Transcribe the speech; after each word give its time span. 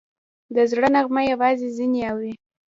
د 0.55 0.57
زړه 0.71 0.87
نغمه 0.95 1.21
یوازې 1.31 1.67
ځینې 1.77 1.99
اوري 2.11 2.33